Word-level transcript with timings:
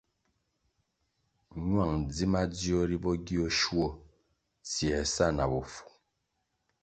Ñwang 1.65 1.95
dzi 2.09 2.25
madzio 2.33 2.79
ri 2.89 2.97
bo 3.03 3.11
gio 3.25 3.45
nshuo 3.51 3.87
tsiē 4.67 4.99
sa 5.13 5.25
na 5.35 5.45
bofu. 5.51 5.81